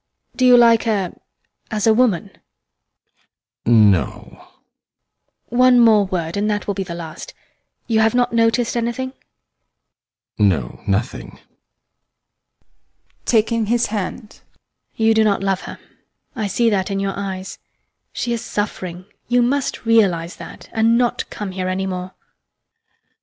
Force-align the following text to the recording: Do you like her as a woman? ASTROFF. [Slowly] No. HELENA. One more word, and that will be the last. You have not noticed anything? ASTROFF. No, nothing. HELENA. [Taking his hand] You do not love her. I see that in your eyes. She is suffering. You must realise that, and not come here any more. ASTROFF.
Do 0.35 0.47
you 0.47 0.57
like 0.57 0.85
her 0.85 1.13
as 1.69 1.85
a 1.85 1.93
woman? 1.93 2.23
ASTROFF. 2.23 3.65
[Slowly] 3.65 3.75
No. 3.77 4.01
HELENA. 4.01 4.43
One 5.49 5.79
more 5.79 6.07
word, 6.07 6.35
and 6.35 6.49
that 6.49 6.65
will 6.65 6.73
be 6.73 6.81
the 6.83 6.95
last. 6.95 7.35
You 7.85 7.99
have 7.99 8.15
not 8.15 8.33
noticed 8.33 8.75
anything? 8.75 9.09
ASTROFF. 9.09 10.39
No, 10.39 10.81
nothing. 10.87 11.27
HELENA. 11.29 11.41
[Taking 13.25 13.65
his 13.67 13.85
hand] 13.93 14.39
You 14.95 15.13
do 15.13 15.23
not 15.23 15.43
love 15.43 15.61
her. 15.69 15.77
I 16.35 16.47
see 16.47 16.67
that 16.71 16.89
in 16.89 16.99
your 16.99 17.13
eyes. 17.15 17.59
She 18.11 18.33
is 18.33 18.41
suffering. 18.43 19.05
You 19.27 19.43
must 19.43 19.85
realise 19.85 20.35
that, 20.37 20.67
and 20.71 20.97
not 20.97 21.29
come 21.29 21.51
here 21.51 21.67
any 21.67 21.85
more. 21.85 22.05
ASTROFF. 22.05 23.17